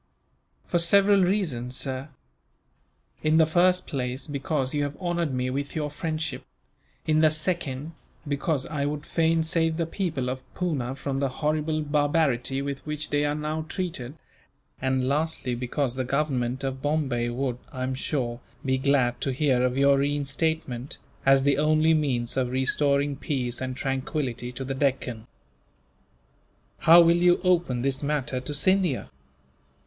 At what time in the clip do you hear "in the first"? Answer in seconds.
3.21-3.85